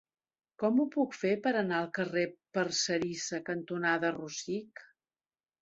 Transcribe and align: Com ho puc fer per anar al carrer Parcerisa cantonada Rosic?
Com 0.61 0.79
ho 0.79 0.85
puc 0.95 1.13
fer 1.23 1.33
per 1.43 1.51
anar 1.59 1.77
al 1.81 1.91
carrer 1.99 2.25
Parcerisa 2.59 3.41
cantonada 3.51 4.15
Rosic? 4.21 4.87